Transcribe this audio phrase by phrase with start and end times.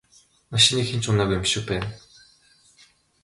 [0.51, 1.89] Машиныг хэн ч унаагүй юм шиг байна.